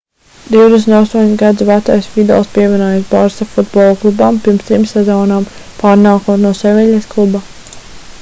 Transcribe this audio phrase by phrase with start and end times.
[0.51, 5.45] 28 gadus vecais vidals pievienojās barça futbola klubam pirms trim sezonām
[5.83, 7.43] pārnākot no seviļas kluba